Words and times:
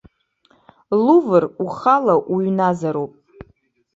Лувр 1.03 1.43
ухала 1.65 2.15
уҩназароуп. 2.33 3.13